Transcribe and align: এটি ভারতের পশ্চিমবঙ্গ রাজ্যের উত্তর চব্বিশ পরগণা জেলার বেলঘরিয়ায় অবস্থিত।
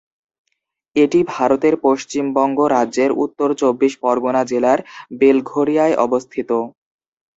এটি 0.95 1.19
ভারতের 1.33 1.75
পশ্চিমবঙ্গ 1.83 2.57
রাজ্যের 2.69 3.11
উত্তর 3.23 3.49
চব্বিশ 3.61 3.93
পরগণা 4.03 4.41
জেলার 4.51 4.79
বেলঘরিয়ায় 5.19 5.95
অবস্থিত। 5.97 6.49